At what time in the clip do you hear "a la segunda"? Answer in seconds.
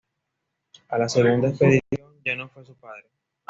0.87-1.49